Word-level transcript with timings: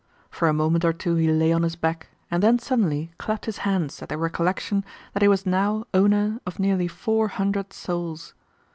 For 0.31 0.47
a 0.47 0.51
moment 0.53 0.83
or 0.83 0.93
two 0.93 1.13
he 1.17 1.31
lay 1.31 1.53
on 1.53 1.61
his 1.61 1.75
back, 1.75 2.07
and 2.31 2.41
then 2.41 2.57
suddenly 2.57 3.11
clapped 3.19 3.45
his 3.45 3.59
hands 3.59 4.01
at 4.01 4.09
the 4.09 4.17
recollection 4.17 4.83
that 5.13 5.21
he 5.21 5.27
was 5.27 5.45
now 5.45 5.85
owner 5.93 6.41
of 6.43 6.57
nearly 6.57 6.87
four 6.87 7.27
hundred 7.27 7.71
souls. 7.71 8.33